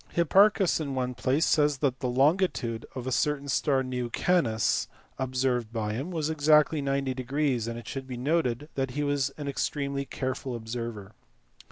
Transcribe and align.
Hipparchus 0.13 0.79
in 0.79 0.95
one 0.95 1.13
place 1.13 1.45
says 1.45 1.77
that 1.77 1.99
the 1.99 2.09
longitude 2.09 2.87
of 2.95 3.05
a 3.05 3.11
certain 3.11 3.47
star 3.47 3.83
rj 3.83 4.11
Canis 4.13 4.87
observed 5.19 5.71
by 5.71 5.93
him 5.93 6.09
was 6.09 6.27
exactly 6.31 6.81
90, 6.81 7.11
and 7.69 7.77
it 7.77 7.87
should 7.87 8.07
be 8.07 8.17
noted 8.17 8.67
that 8.73 8.89
he 8.97 9.03
was 9.03 9.29
an 9.37 9.47
extremely 9.47 10.05
careful 10.05 10.55
observer. 10.55 11.11